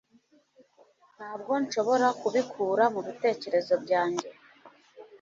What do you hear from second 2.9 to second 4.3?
mubitekerezo byanjye